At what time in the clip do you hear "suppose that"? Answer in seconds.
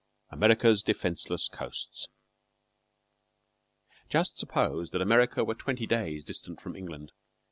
4.39-5.01